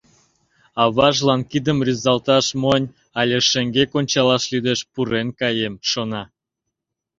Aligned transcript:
Аважлан 0.83 1.41
кидым 1.51 1.77
рӱзалташ 1.85 2.45
монь 2.61 2.93
але 3.19 3.37
шеҥгек 3.49 3.91
ончалаш 3.99 4.43
лӱдеш— 4.51 4.79
пурен 4.93 5.27
каем, 5.39 5.73
шона. 5.89 6.23